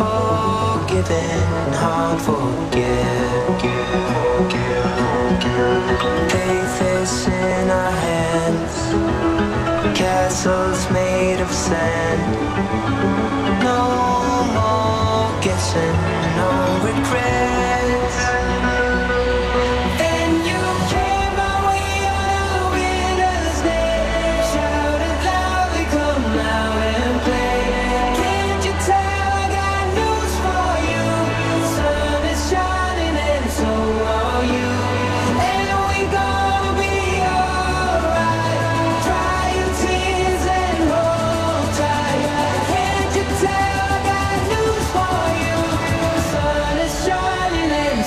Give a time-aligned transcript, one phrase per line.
[0.00, 3.62] unforgiven, hard forgive.
[6.30, 8.74] Faith is in our hands,
[9.96, 13.23] castles made of sand.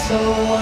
[0.07, 0.56] so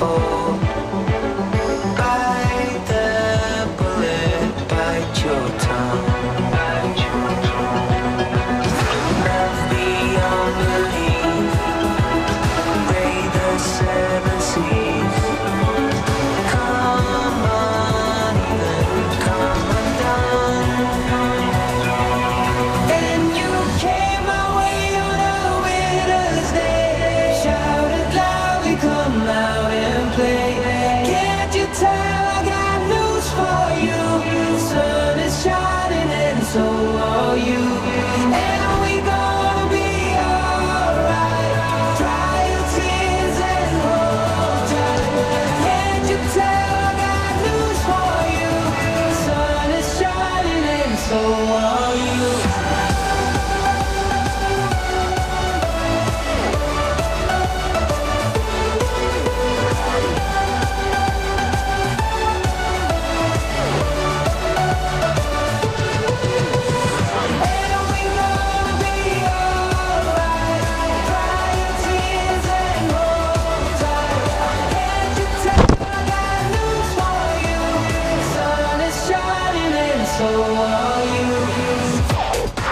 [0.00, 0.08] Bite
[2.88, 6.09] the bullet, bite your tongue.